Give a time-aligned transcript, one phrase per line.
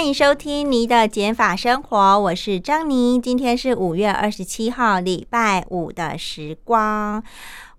[0.00, 3.20] 欢迎收听你的减法生活，我是张妮。
[3.20, 7.22] 今天是五月二十七号，礼拜五的时光。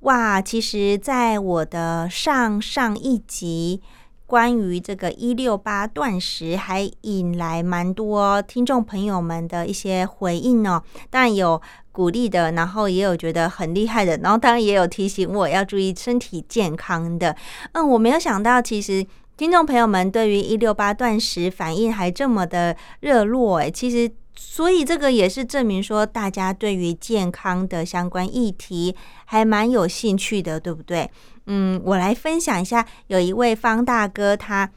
[0.01, 3.81] 哇，其实，在我的上上一集
[4.27, 10.83] 关于这个一六八断食，还引来蛮多听众朋友们的一些回应哦。
[11.09, 11.59] 当然有
[11.91, 17.35] 鼓励的，然后也有觉得很厉害的，然后当然也有提醒我要注意身体健康的。
[17.71, 19.07] 嗯，我没有想到，其实。
[19.41, 31.09] 听众朋友们对于一六八断食反应还这么的热络诶，其实所以这个也是证明说大家对于健康的相关议题还蛮有兴趣的，对不对？
[31.47, 34.69] 嗯，我来分享一下，有一位方大哥他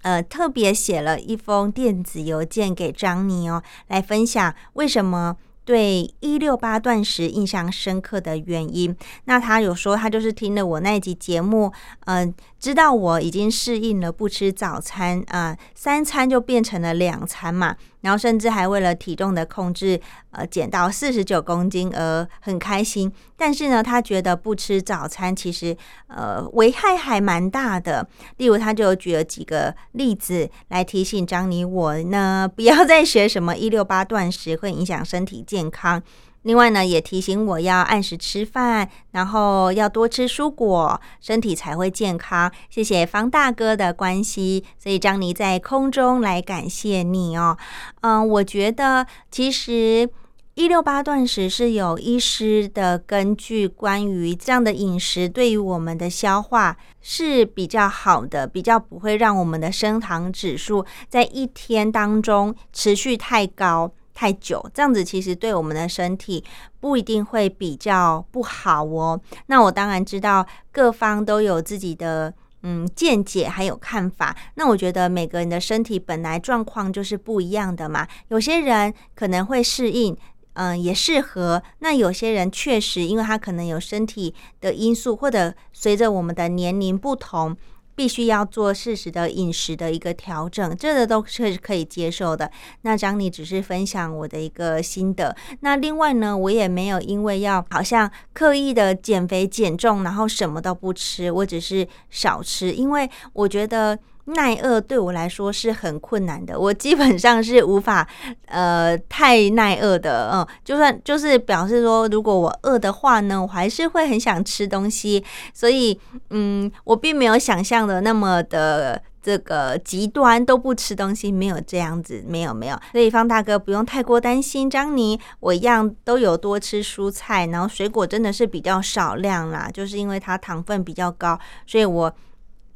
[0.00, 5.36] 呃特别写了一封电子邮件给张妮哦，来分享为什么。
[5.62, 11.70] 对一六八断食印象深刻的原因，那他有说他就是听了我那一集节目，
[12.06, 17.74] 嗯，知道我已经适应了不吃早餐啊，三餐就变成了两餐嘛。
[18.02, 23.10] 然后甚至还为了体重的控制，呃，减到四十九公斤而很开心。
[23.36, 28.06] 但是呢，他觉得不吃早餐其实，呃，危害还蛮大的。
[28.38, 36.02] 例如，他就举了几个例子来提醒张妮我呢，不要再学什么一六八断食会影响身体健康。
[36.42, 42.50] 另外呢，也提醒我要按时吃饭，然后要多吃蔬果，身体才会健康。
[42.70, 47.58] 谢谢方大哥的关系，所以张妮在空中来感谢你哦。
[48.00, 50.08] 嗯，我觉得其实
[50.54, 63.92] 一六八断食是有医师的根据，关于这样的饮食对于我们的消化是比较好的，比较不会让我们的升糖指数在一天当中持续太高。
[64.20, 66.44] 太久，这样子其实对我们的身体
[66.78, 69.18] 不一定会比较不好哦。
[69.46, 72.30] 那我当然知道各方都有自己的
[72.62, 74.36] 嗯见解还有看法。
[74.56, 78.06] 那我觉得每个人的身体本来状况就是不一样的嘛。
[78.28, 80.14] 有些人可能会适应，
[80.52, 81.62] 嗯，也适合。
[81.78, 87.56] 那有些人确实因为他可能有身体的因素，或者随着我们的年龄不同。
[88.00, 92.50] 必须要做适时的饮食的一个调整，这个都是可以接受的。
[92.80, 95.36] 那张你只是分享我的一个心得。
[95.60, 103.98] 那另外呢，我也没有因为要好像刻意的减肥减重，然后什么都不吃，我只是少吃，因为我觉得。
[104.34, 108.06] 耐饿对我来说是很困难的，我基本上是无法
[108.46, 115.98] 呃太耐饿的，嗯，就算就是表示说，如果我饿的话呢，我还是会很想吃东西，所以
[116.30, 132.12] 嗯，我并没有想象的那么的这个极端都不吃东西，没有这样子，没有没有，所以方大哥不用太过担心，张妮我一样都有多吃蔬菜，然后水果真的是比较少量啦，就是因为它糖分比较高，所以我。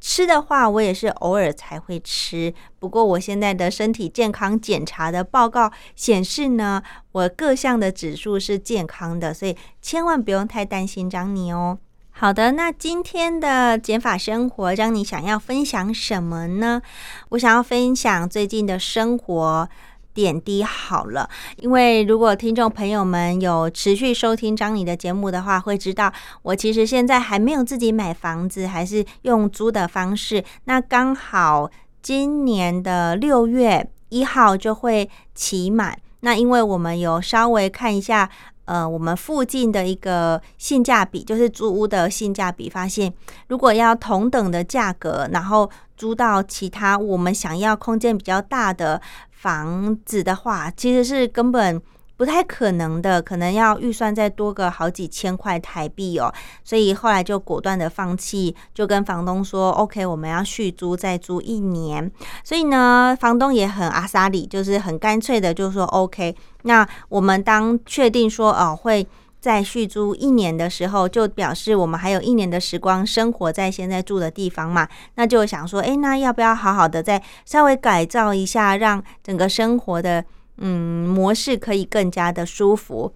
[0.07, 2.53] 吃的话，我也是偶尔才会吃。
[2.77, 11.79] 不过我现在的身体健康检查的报告显示呢，我各项的指数是健康的，所以千万不用太担心张妮哦。
[12.11, 16.83] 好的，那今天的减法生活，张妮想要分享什么呢？
[17.29, 19.67] 我想要分享最近的生活。
[20.15, 26.11] 点滴好了，因为如果听众朋友们有持续收听张你的节目的话，会知道
[26.41, 30.41] 我其实现在还没有自己买房子，还是用租的方式。
[30.63, 31.69] 那刚好
[32.01, 35.99] 今年的六月一号就会期满。
[36.21, 38.27] 那因为我们有稍微看一下，
[38.63, 43.13] 呃，我们附近的一个性价比，就是租屋的性价比，发现
[43.49, 48.99] 如果要同等的价格，然后租到其他我们想要空间比较大的。
[49.35, 51.81] 房子的话，其实是根本
[52.17, 56.33] 不太可能的，可能要预算再多个好几千块台币哦。
[56.63, 62.11] 所以后来就果断的放弃，就跟房东说：“OK，我们要续租，再租一年。”
[62.43, 69.07] 所以呢，房东也很阿萨里，就是很干脆的就说：“OK。”那我们当确定说哦会。
[69.45, 80.25] 在续租一年的时候，就表示我们还有一年的时光生活在现在住的地方嘛，那就想说，哎，那要不要好好的再稍微改造一下，让整个生活的
[80.57, 83.13] 嗯模式可以更加的舒服？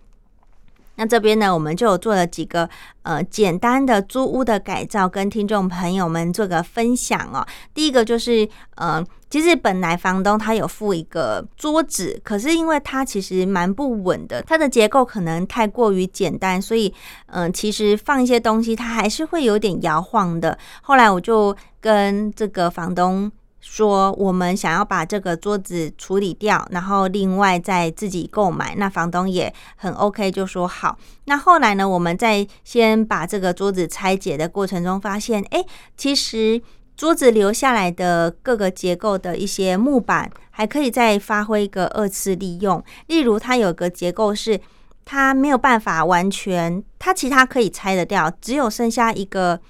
[1.00, 2.70] 那这边呢，我们就做了几个
[3.04, 7.48] 呃简单的租屋的改造，跟听众朋友们做个分享哦。
[7.74, 16.94] 第一个就是呃，其实本来房东他有附一个桌子，可是因为它其实蛮不稳的，它的结构可能太过于简单，所以
[17.28, 20.60] 嗯，其实放一些东西它还是会有点摇晃的。
[20.82, 23.32] 后来我就跟这个房东。
[23.72, 28.74] 说我们想要把这个桌子处理掉，然后另外再自己购买。
[28.76, 30.98] 那房东也很 OK，就说好。
[31.26, 35.64] 那后来呢，我们在先把这个桌子拆解的过程中，发现，哎，
[35.96, 36.60] 其实
[36.98, 42.84] 桌子留下来的各个结构的一些木板，还可以再发挥一个二次利用。
[43.06, 44.60] 例如，它有个结构是
[45.06, 49.62] 它没有办法完全，它其他可以拆得掉，只有剩下一个。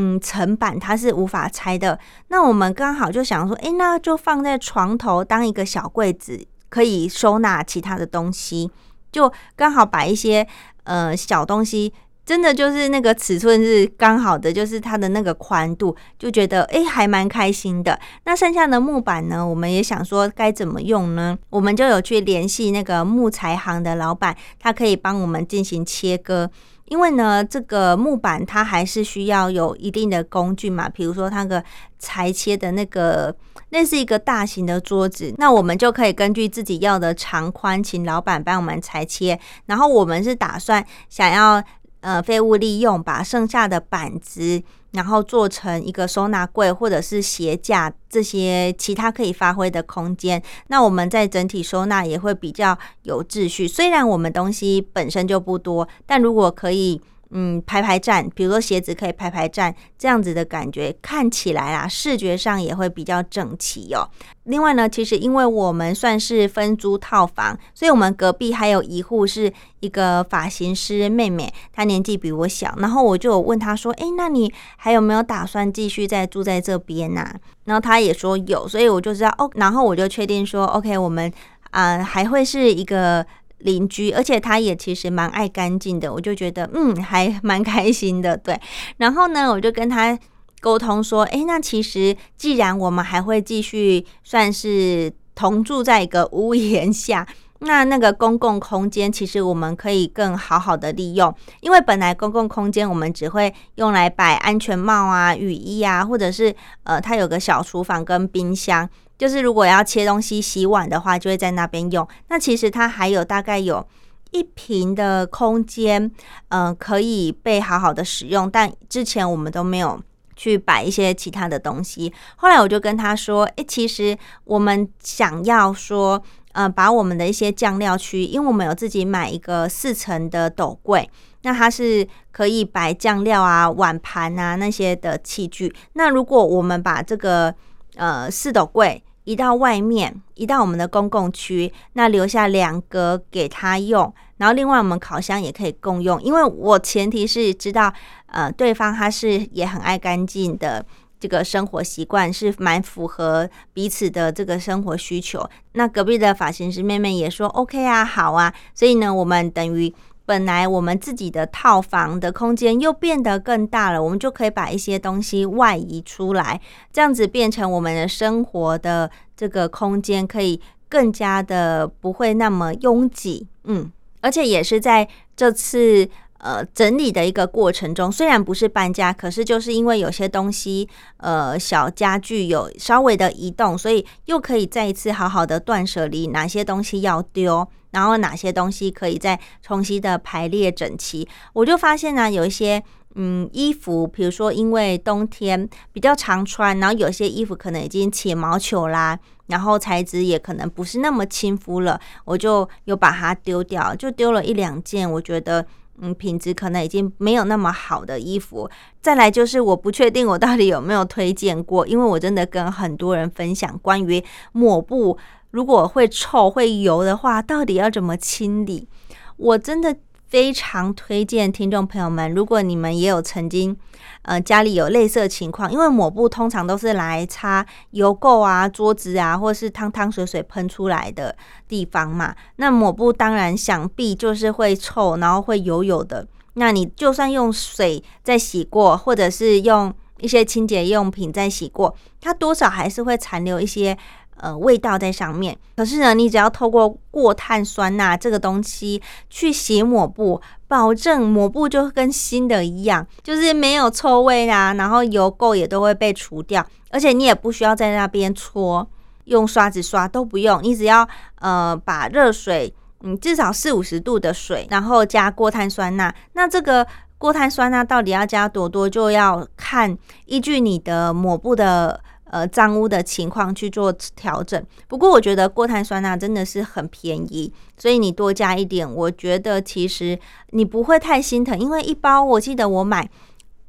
[0.00, 1.98] 嗯，层板它是无法拆的。
[2.28, 8.70] 那我们刚好就想说，哎，那就放在床头当一个小柜子，可以收纳其他的东西。
[9.10, 10.46] 就刚好把一些
[10.84, 11.92] 呃小东西，
[12.24, 17.98] 真的就是那个尺寸是刚好的，就是它的那个宽度，就觉得哎还蛮开心的。
[18.24, 21.36] 那剩下的木板呢，我们也想说该怎么用呢？
[21.50, 26.48] 我们就有去联系那个木材行的老板，他可以帮我们进行切割。
[26.88, 31.62] 因为呢，这个木板它还是需要有一定的工具嘛，比如说它个
[31.98, 33.34] 裁切的那个，
[33.70, 39.38] 那是一个大型的桌子，那我们就可以根据自己要的长宽，请老板帮我们裁切。
[39.66, 41.62] 然后我们是打算想要
[42.00, 44.62] 呃废物利用，把剩下的板子。
[44.92, 53.68] 然后做成一个收纳柜或者是鞋架这些其他可以发挥的空间，那我们在整体收纳也会比较有秩序。
[53.68, 57.00] 虽然我们东西本身就不多，但如果可以。
[57.30, 64.08] 嗯，排排站，比如说鞋子可以排排站，这样子的感觉看起来啊，视觉上也会比较整齐哦。
[64.44, 77.34] 另外呢，其实因为我们算是分租套房，所以我们隔壁还有一户是一个发型师妹妹，她年纪比我小，然后我就问她说：“哎，那你还有没有打算继续再住在这边呐？”
[77.66, 81.30] 然后她也说有，所以我就知道哦，然后我就确定说：“OK，我们
[81.72, 83.26] 啊还会是一个。”
[83.58, 88.36] 邻居，而且他也其实蛮爱干净的，我就觉得嗯， 还蛮开心的。
[88.36, 88.60] 对，
[88.98, 90.18] 然后呢，我就跟他
[90.60, 97.26] 沟通说，哎，那其实既然我们还会继续算是同住在一个屋檐下，
[97.60, 108.88] 那那个公共空间其实我们可以更好好的利用，因为本来公共空间我们只会用来摆安全帽啊、雨衣啊，或者是呃，它有个小厨房跟冰箱。
[109.18, 112.06] 就是如果要切东西、洗碗的话，就会在那边用。
[112.28, 113.84] 那其实它还有大概有
[114.30, 116.10] 一平的空间，
[116.48, 118.48] 嗯，可以被好好的使用。
[118.50, 120.00] 但之前我们都没有
[120.36, 122.12] 去摆一些其他的东西。
[122.36, 126.22] 后来我就跟他说：“诶，其实我们想要说，
[126.52, 131.10] 呃，把我们的一些酱料区，因为我们有自己买一个四层的斗柜，
[131.42, 135.74] 那它是可以摆酱料啊、碗盘啊那些的器具。
[135.94, 137.52] 那如果我们把这个
[137.96, 144.10] 呃四斗柜，移到外面，移到我们的公共区，那留下两格给他用。
[144.38, 147.92] 然后另外我们烤箱也可以共用，因为我前提是知道，
[148.28, 150.82] 呃，对方他是也很爱干净的
[151.20, 155.46] 这个生活习惯，是蛮符合彼此的这个生活需求。
[155.72, 158.50] 那隔壁的发型师妹妹也说 OK 啊，好啊。
[158.72, 159.94] 所以呢，我们等于。
[160.28, 166.60] 本来我们自己的套房的空间又变得更大了，我们就可以把一些东西外移出来，
[166.92, 176.06] 这样子变成我们的生活的这个空间可以更加的不会那么拥挤，嗯，而且也是在这次。
[176.38, 191.28] 呃，整理的一个过程中，虽然不是搬家，可是就是因为有些东西，呃，小家具有稍微的移动，所以又可以再一次好好的断舍离，哪些东西要丢，然后哪些东西可以再重新的排列整齐。
[191.54, 192.80] 我就发现呢，有一些
[193.16, 199.18] 嗯衣服，比如说因为冬天比较常穿，然后有些衣服可能已经起毛球啦，
[199.48, 205.66] 然后材质也可能不是那么亲肤了，我就又把它丢掉，就丢了一两件，我觉得。
[206.00, 208.68] 嗯，品质可能已经没有那么好的衣服。
[209.00, 215.18] 再来就是我不确定我到底有没有推荐过，因为我真的跟很多人分享关于抹布，
[215.50, 218.88] 如果会臭会油的话，到底要怎么清理？
[219.36, 219.96] 我真的。
[220.28, 223.74] 非常推荐听众朋友们，如果你们也有曾经，
[224.22, 231.34] 呃，家里有类似的情况，因为抹布通常都是来擦油垢啊、桌子啊，或是汤汤水水喷出来的
[231.66, 232.34] 地方嘛。
[232.56, 236.28] 那抹布当然想必就是会臭，然后会油油的。
[236.54, 243.96] 那你就算用水再洗过，或者是用一些清洁用品再洗过，它多少还是会残留一些。
[244.40, 245.56] 呃味道在上面。
[245.76, 258.88] 可是呢，你只要透过过碳酸钠这个东西去洗抹布，保证抹布就跟新的一样，就是没有臭味啦，然后油垢也都会被除掉，而且你也不需要在那边搓，
[259.24, 261.08] 用刷子刷都不用，你只要
[261.40, 262.74] 呃把热水。
[263.00, 266.12] 嗯，至少四五十度的水，然后加过碳酸钠。
[266.32, 266.84] 那这个
[267.16, 274.62] 过碳酸钠到底要加多多，就要看依据你的抹布的呃脏污的情况去做调整。
[274.86, 280.18] 不过我觉得过碳酸钠真的是很便宜，所以你多加一点，我觉得其实
[280.50, 283.08] 你不会太心疼，因为一包我记得我买。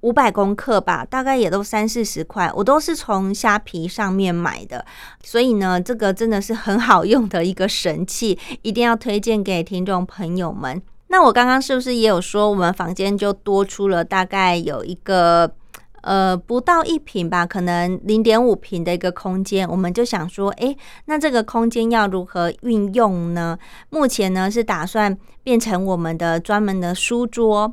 [0.02, 4.86] 五百公克吧，大概也都三四十块，我都是从虾皮上面买的，
[5.22, 10.82] 所以呢，这个真的是很好用的一个神器，一定要推荐给听众朋友们。
[11.08, 15.52] 那我刚刚是不是也有说，我们房间就多出了大概有一个
[16.02, 23.58] 呃不到一平吧，可能零点五平的一个空间，我们就想说，诶，那这个空间要如何运用呢？
[23.90, 27.72] 目前呢是打算变成我们的专门的书桌。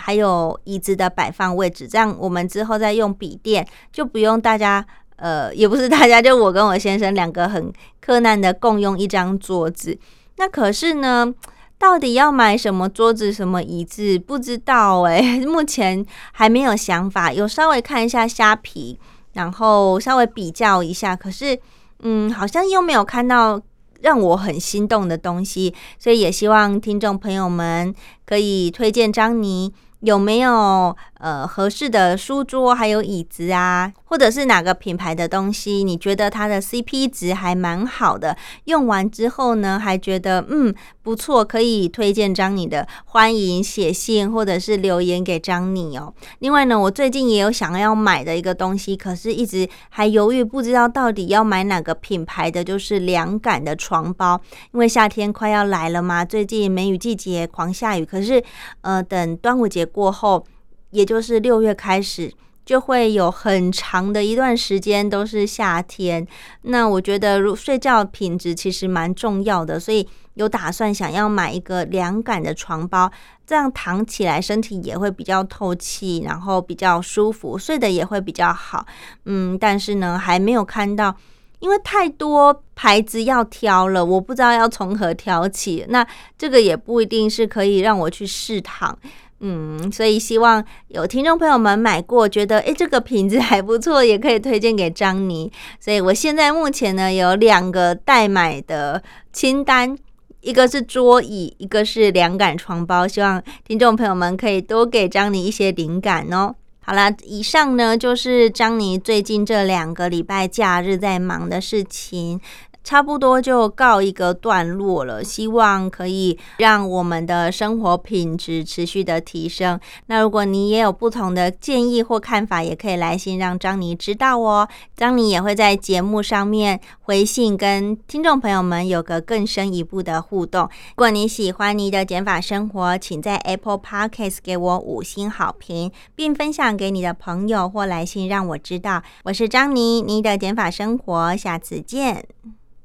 [0.00, 4.86] 还有椅子的摆放位置，这样我们之后再用笔电就不用大家，
[5.16, 9.98] 呃， 也不是大家，就我跟我先生两个很困难的共用一张桌子。
[10.36, 11.34] 那可是呢，
[11.78, 17.32] 到底要买什么桌子、什么椅子，不知道哎， 目前还没有想法。
[17.32, 18.98] 有稍微看一下虾皮，
[19.34, 21.58] 然后稍微比较一下，可是
[22.00, 23.60] 嗯，好像又没有看到
[24.00, 27.94] 让我很心动的东西，所以也希望听众朋友们
[28.26, 29.72] 可以推荐张妮。
[30.00, 35.82] 有没有呃合适的书桌还有椅子啊，或者是哪个品牌的东西？
[35.82, 40.72] 你觉得它的 CP 值还蛮好的，用完之后呢，还觉得嗯
[41.02, 46.14] 不错，可以推荐张你的，欢迎写信或者是留言给张你哦。
[46.38, 54.40] 另外呢，我最近也有想要买的一个东西，可是一直还犹豫，不知道到底要买哪个品牌的，就是凉感的床包，
[54.72, 58.40] 因为夏天快要来了嘛，最近梅雨季节狂下雨，可是
[58.82, 59.88] 呃等端午节。
[59.88, 60.44] 过后，
[60.90, 62.32] 也就是六月开始，
[62.64, 66.26] 就会有很长的一段时间都是夏天。
[66.62, 73.10] 那我觉得，如睡觉品质其实蛮重要的，所以有打算想要买一个凉感的床包，
[73.46, 78.86] 这样躺起来身体也会比较透气，然后比较舒服，睡得也会比较好。
[79.24, 81.16] 嗯，但是呢，还没有看到，
[81.58, 85.84] 因为太多牌子要挑了，我不知道要从何挑起。
[85.88, 88.96] 那这个也不一定是可以让我去试躺。
[89.40, 95.50] 嗯，所以希望有听众朋友们买过，觉得诶这个品质还不错，也可以推荐给张妮。
[95.78, 99.00] 所以我现在目前呢有两个待买的
[99.32, 99.96] 清单，
[100.40, 103.06] 一个是桌椅，一个是凉感床包。
[103.06, 106.54] 希望听众朋友们可以多给张妮一些灵感哦。
[106.80, 112.40] 好了，以上呢就是张妮最近这两个礼拜假日在忙的事情。
[112.84, 119.78] 差不多就告一个段落了，希望可以让我们的生活品质持续的提升。
[120.06, 124.66] 那如果你也有不同的建议或看法，也可以来信让张妮知道哦。
[124.96, 130.62] 张妮也会在节目上面回信，跟听众朋友们有个更深一步的互动。
[130.62, 139.02] 如果你喜欢你的减法生活，请在 Apple Podcast 给我五星好评，并分享给你的朋友或来信让我知道。
[139.24, 142.24] 我是张妮，你的减法生活，下次见。